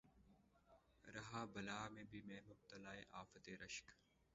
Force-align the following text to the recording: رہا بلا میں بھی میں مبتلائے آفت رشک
رہا 1.07 1.43
بلا 1.53 1.87
میں 1.89 2.03
بھی 2.03 2.21
میں 2.21 2.39
مبتلائے 2.47 3.03
آفت 3.13 3.49
رشک 3.61 3.91